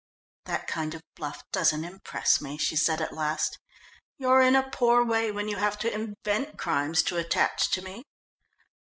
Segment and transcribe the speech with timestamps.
[0.45, 3.59] "That kind of bluff doesn't impress me," she said at last.
[4.17, 8.01] "You're in a poor way when you have to invent crimes to attach to me."